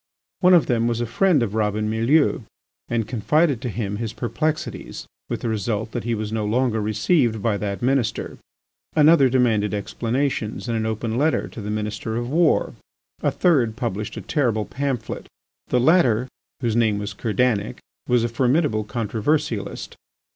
One 0.39 0.55
of 0.55 0.65
them 0.65 0.87
was 0.87 0.99
a 0.99 1.05
friend 1.05 1.43
of 1.43 1.53
Robin 1.53 1.87
Mielleux 1.87 2.41
and 2.87 3.07
confided 3.07 3.61
to 3.61 3.69
him 3.69 3.97
his 3.97 4.13
perplexities, 4.13 5.05
with 5.29 5.41
the 5.41 5.47
result 5.47 5.91
that 5.91 6.05
he 6.05 6.15
was 6.15 6.31
no 6.31 6.43
longer 6.43 6.81
received 6.81 7.43
by 7.43 7.57
that 7.57 7.83
Minister. 7.83 8.39
Another 8.95 9.29
demanded 9.29 9.75
explanations 9.75 10.67
in 10.67 10.73
an 10.75 10.87
open 10.87 11.19
letter 11.19 11.47
to 11.49 11.61
the 11.61 11.69
Minister 11.69 12.15
of 12.17 12.31
War. 12.31 12.73
A 13.21 13.29
third 13.29 13.75
published 13.75 14.17
a 14.17 14.21
terrible 14.21 14.65
pamphlet. 14.65 15.27
The 15.67 15.79
latter, 15.79 16.27
whose 16.61 16.75
name 16.75 16.97
was 16.97 17.13
Kerdanic, 17.13 17.75
was 18.07 18.23
a 18.23 18.27
formidable 18.27 18.83
controversialist. 18.83 19.95